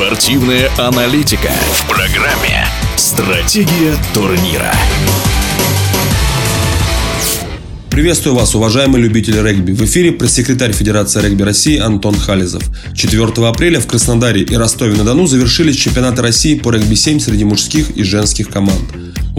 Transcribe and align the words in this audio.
Спортивная 0.00 0.70
аналитика 0.78 1.52
в 1.74 1.86
программе 1.86 2.66
«Стратегия 2.96 3.94
турнира». 4.14 4.72
Приветствую 7.90 8.34
вас, 8.34 8.54
уважаемые 8.54 9.02
любители 9.02 9.38
регби. 9.46 9.72
В 9.72 9.84
эфире 9.84 10.12
пресс-секретарь 10.12 10.72
Федерации 10.72 11.20
регби 11.20 11.42
России 11.42 11.76
Антон 11.76 12.14
Хализов. 12.14 12.62
4 12.94 13.46
апреля 13.46 13.78
в 13.78 13.86
Краснодаре 13.86 14.40
и 14.40 14.56
Ростове-на-Дону 14.56 15.26
завершились 15.26 15.76
чемпионаты 15.76 16.22
России 16.22 16.58
по 16.58 16.70
регби-7 16.70 17.20
среди 17.20 17.44
мужских 17.44 17.90
и 17.90 18.02
женских 18.02 18.48
команд. 18.48 18.80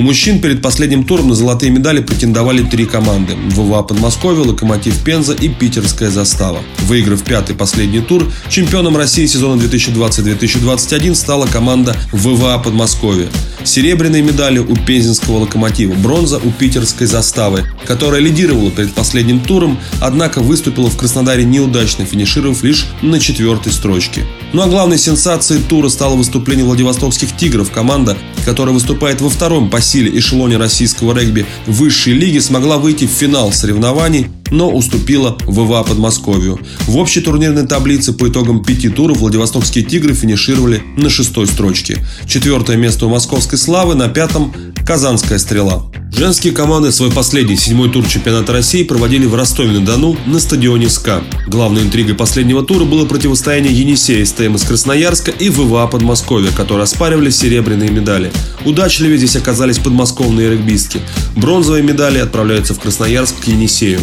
У 0.00 0.02
мужчин 0.02 0.40
перед 0.40 0.62
последним 0.62 1.04
туром 1.04 1.28
на 1.28 1.34
золотые 1.34 1.70
медали 1.70 2.00
претендовали 2.00 2.62
три 2.62 2.86
команды– 2.86 3.34
ВВА 3.50 3.82
Подмосковье, 3.82 4.46
Локомотив 4.46 4.96
Пенза 5.04 5.34
и 5.34 5.50
Питерская 5.50 6.08
застава. 6.08 6.60
Выиграв 6.86 7.22
пятый 7.22 7.54
последний 7.54 8.00
тур, 8.00 8.26
чемпионом 8.48 8.96
России 8.96 9.26
сезона 9.26 9.60
2020-2021 9.60 11.14
стала 11.14 11.46
команда 11.46 11.98
ВВА 12.12 12.56
Подмосковье. 12.56 13.28
Серебряные 13.62 14.22
медали 14.22 14.58
у 14.58 14.74
Пензенского 14.74 15.40
Локомотива, 15.40 15.92
бронза 15.92 16.38
у 16.38 16.50
Питерской 16.50 17.06
заставы, 17.06 17.66
которая 17.84 18.22
лидировала 18.22 18.70
перед 18.70 18.94
последним 18.94 19.40
туром, 19.40 19.78
однако 20.00 20.40
выступила 20.40 20.88
в 20.88 20.96
Краснодаре 20.96 21.44
неудачно, 21.44 22.06
финишировав 22.06 22.62
лишь 22.62 22.86
на 23.02 23.20
четвертой 23.20 23.74
строчке. 23.74 24.24
Ну 24.54 24.62
а 24.62 24.66
главной 24.66 24.96
сенсацией 24.96 25.60
тура 25.62 25.90
стало 25.90 26.16
выступление 26.16 26.64
Владивостокских 26.64 27.36
«Тигров», 27.36 27.70
команда, 27.70 28.16
которая 28.44 28.74
выступает 28.74 29.20
во 29.20 29.30
втором 29.30 29.70
по 29.70 29.80
силе 29.80 30.18
эшелоне 30.18 30.56
российского 30.56 31.16
регби 31.18 31.46
высшей 31.66 32.14
лиги, 32.14 32.38
смогла 32.38 32.78
выйти 32.78 33.06
в 33.06 33.10
финал 33.10 33.52
соревнований, 33.52 34.26
но 34.50 34.70
уступила 34.70 35.36
ВВА 35.46 35.82
Подмосковью. 35.82 36.58
В 36.86 36.96
общей 36.96 37.20
турнирной 37.20 37.66
таблице 37.66 38.12
по 38.12 38.28
итогам 38.28 38.64
пяти 38.64 38.88
туров 38.88 39.18
Владивостокские 39.18 39.84
«Тигры» 39.84 40.14
финишировали 40.14 40.82
на 40.96 41.10
шестой 41.10 41.46
строчке. 41.46 42.04
Четвертое 42.26 42.76
место 42.76 43.06
у 43.06 43.08
московской 43.08 43.58
«Славы», 43.58 43.94
на 43.94 44.08
пятом– 44.08 44.54
«Казанская 44.86 45.38
стрела». 45.38 45.90
Женские 46.12 46.52
команды 46.52 46.90
свой 46.90 47.10
последний 47.10 47.56
седьмой 47.56 47.90
тур 47.90 48.06
чемпионата 48.06 48.52
России 48.52 48.82
проводили 48.82 49.26
в 49.26 49.34
Ростове-на-Дону 49.34 50.16
на 50.26 50.40
стадионе 50.40 50.88
СКА. 50.88 51.22
Главной 51.46 51.82
интригой 51.82 52.14
последнего 52.14 52.64
тура 52.64 52.84
было 52.84 53.06
противостояние 53.06 53.72
Енисея 53.72 54.24
СТМ 54.24 54.56
из 54.56 54.64
Красноярска 54.64 55.30
и 55.30 55.48
ВВА 55.48 55.86
Подмосковья, 55.86 56.50
которые 56.50 56.82
оспаривали 56.82 57.30
серебряные 57.30 57.90
медали. 57.90 58.32
Удачливее 58.64 59.18
здесь 59.18 59.36
оказались 59.36 59.78
подмосковные 59.78 60.50
регбистки. 60.50 61.00
Бронзовые 61.36 61.82
медали 61.82 62.18
отправляются 62.18 62.74
в 62.74 62.80
Красноярск 62.80 63.36
к 63.40 63.44
Енисею. 63.44 64.00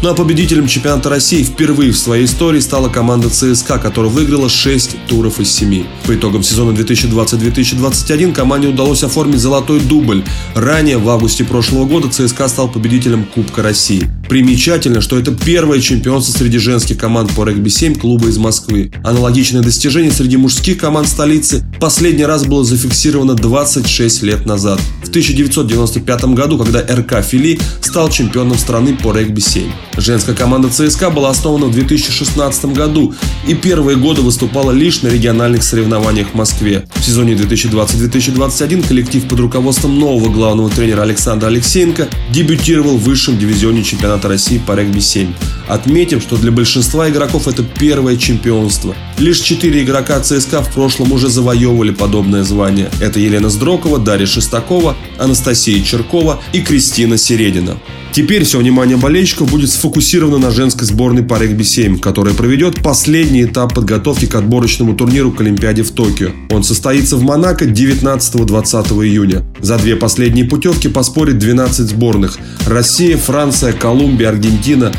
Ну 0.00 0.10
а 0.10 0.14
победителем 0.14 0.68
чемпионата 0.68 1.08
России 1.08 1.42
впервые 1.42 1.90
в 1.90 1.98
своей 1.98 2.26
истории 2.26 2.60
стала 2.60 2.88
команда 2.88 3.30
ЦСКА, 3.30 3.78
которая 3.78 4.12
выиграла 4.12 4.48
6 4.48 5.06
туров 5.08 5.40
из 5.40 5.50
7. 5.52 5.84
По 6.06 6.14
итогам 6.14 6.44
сезона 6.44 6.70
2020-2021 6.70 8.32
команде 8.32 8.68
удалось 8.68 9.02
оформить 9.02 9.40
золотой 9.40 9.80
дубль. 9.80 10.22
Ранее, 10.54 10.98
в 10.98 11.08
августе 11.08 11.42
прошлого 11.42 11.84
года, 11.84 12.08
ЦСКА 12.08 12.46
стал 12.46 12.68
победителем 12.68 13.24
Кубка 13.24 13.62
России. 13.62 14.08
Примечательно, 14.28 15.00
что 15.00 15.18
это 15.18 15.32
первое 15.32 15.80
чемпионство 15.80 16.36
среди 16.36 16.58
женских 16.58 16.98
команд 16.98 17.32
по 17.34 17.44
регби-7 17.44 17.98
клуба 17.98 18.28
из 18.28 18.36
Москвы. 18.36 18.92
Аналогичное 19.02 19.62
достижение 19.62 20.12
среди 20.12 20.36
мужских 20.36 20.76
команд 20.76 21.08
столицы 21.08 21.64
последний 21.80 22.26
раз 22.26 22.44
было 22.44 22.62
зафиксировано 22.62 23.34
26 23.34 24.22
лет 24.24 24.44
назад, 24.44 24.80
в 25.02 25.08
1995 25.08 26.24
году, 26.34 26.58
когда 26.58 26.80
РК 26.80 27.24
Фили 27.24 27.58
стал 27.80 28.10
чемпионом 28.10 28.58
страны 28.58 28.94
по 29.02 29.12
регби-7. 29.12 29.70
Женская 29.96 30.34
команда 30.34 30.68
ЦСКА 30.68 31.08
была 31.08 31.30
основана 31.30 31.66
в 31.66 31.72
2016 31.72 32.66
году 32.66 33.14
и 33.46 33.54
первые 33.54 33.96
годы 33.96 34.20
выступала 34.20 34.72
лишь 34.72 35.00
на 35.00 35.08
региональных 35.08 35.62
соревнованиях 35.62 36.28
в 36.28 36.34
Москве. 36.34 36.86
В 36.96 37.02
сезоне 37.02 37.32
2020-2021 37.32 38.86
коллектив 38.86 39.26
под 39.26 39.40
руководством 39.40 39.98
нового 39.98 40.30
главного 40.30 40.68
тренера 40.68 41.02
Александра 41.02 41.46
Алексеенко 41.46 42.08
дебютировал 42.30 42.98
в 42.98 43.04
высшем 43.04 43.38
дивизионе 43.38 43.82
чемпионата 43.82 44.17
России 44.24 44.58
по 44.58 44.72
регби-7. 44.72 45.57
Отметим, 45.68 46.20
что 46.20 46.36
для 46.36 46.50
большинства 46.50 47.08
игроков 47.10 47.46
это 47.46 47.62
первое 47.62 48.16
чемпионство. 48.16 48.94
Лишь 49.18 49.40
четыре 49.40 49.82
игрока 49.82 50.18
ЦСКА 50.20 50.62
в 50.62 50.72
прошлом 50.72 51.12
уже 51.12 51.28
завоевывали 51.28 51.90
подобное 51.90 52.42
звание. 52.42 52.90
Это 53.00 53.20
Елена 53.20 53.50
Сдрокова, 53.50 53.98
Дарья 53.98 54.26
Шестакова, 54.26 54.96
Анастасия 55.18 55.82
Черкова 55.84 56.40
и 56.52 56.62
Кристина 56.62 57.18
Середина. 57.18 57.76
Теперь 58.18 58.44
все 58.44 58.58
внимание 58.58 58.96
болельщиков 58.96 59.50
будет 59.50 59.70
сфокусировано 59.70 60.38
на 60.38 60.50
женской 60.50 60.86
сборной 60.86 61.22
по 61.22 61.38
регби-7, 61.38 62.00
которая 62.00 62.34
проведет 62.34 62.82
последний 62.82 63.44
этап 63.44 63.74
подготовки 63.74 64.26
к 64.26 64.34
отборочному 64.34 64.96
турниру 64.96 65.30
к 65.30 65.40
Олимпиаде 65.40 65.82
в 65.82 65.92
Токио. 65.92 66.30
Он 66.50 66.64
состоится 66.64 67.16
в 67.16 67.22
Монако 67.22 67.66
19-20 67.66 69.06
июня. 69.06 69.44
За 69.60 69.76
две 69.78 69.94
последние 69.94 70.46
путевки 70.46 70.88
поспорит 70.88 71.38
12 71.38 71.90
сборных. 71.90 72.38
Россия, 72.66 73.16
Франция, 73.16 73.72
Колумбия, 73.72 74.30
Аргентина, 74.30 74.92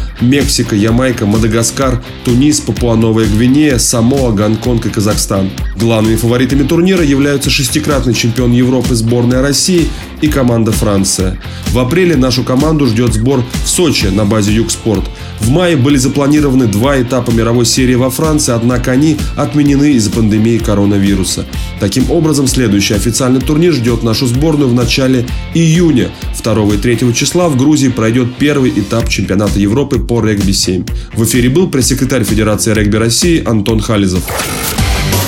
Мексика, 0.59 0.75
Ямайка, 0.75 1.25
Мадагаскар, 1.25 2.03
Тунис, 2.25 2.59
Папуа-Новая 2.59 3.25
Гвинея, 3.27 3.77
Самоа, 3.77 4.31
Гонконг 4.31 4.87
и 4.87 4.89
Казахстан. 4.89 5.49
Главными 5.77 6.17
фаворитами 6.17 6.63
турнира 6.63 7.01
являются 7.01 7.49
шестикратный 7.49 8.13
чемпион 8.13 8.51
Европы 8.51 8.93
сборная 8.93 9.41
России 9.41 9.87
и 10.19 10.27
команда 10.27 10.73
Франция. 10.73 11.39
В 11.71 11.79
апреле 11.79 12.17
нашу 12.17 12.43
команду 12.43 12.87
ждет 12.87 13.13
сбор 13.13 13.41
в 13.63 13.69
Сочи 13.69 14.07
на 14.07 14.25
базе 14.25 14.51
Югспорт. 14.53 15.05
В 15.39 15.49
мае 15.49 15.77
были 15.77 15.97
запланированы 15.97 16.67
два 16.67 17.01
этапа 17.01 17.31
мировой 17.31 17.65
серии 17.65 17.95
во 17.95 18.09
Франции, 18.09 18.53
однако 18.53 18.91
они 18.91 19.17
отменены 19.35 19.93
из-за 19.93 20.11
пандемии 20.11 20.57
коронавируса. 20.57 21.45
Таким 21.79 22.11
образом, 22.11 22.47
следующий 22.47 22.93
официальный 22.93 23.41
турнир 23.41 23.73
ждет 23.73 24.03
нашу 24.03 24.27
сборную 24.27 24.69
в 24.69 24.73
начале 24.73 25.25
июня. 25.53 26.09
2 26.41 26.73
и 26.73 26.77
3 26.77 27.13
числа 27.13 27.49
в 27.49 27.57
Грузии 27.57 27.89
пройдет 27.89 28.35
первый 28.37 28.71
этап 28.71 29.09
чемпионата 29.09 29.59
Европы 29.59 29.99
по 29.99 30.21
регби-7. 30.21 30.89
В 31.13 31.23
эфире 31.23 31.49
был 31.49 31.69
пресс-секретарь 31.69 32.23
Федерации 32.23 32.73
регби 32.73 32.97
России 32.97 33.43
Антон 33.45 33.79
Хализов. 33.79 34.23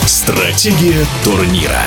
Стратегия 0.06 1.06
турнира. 1.24 1.86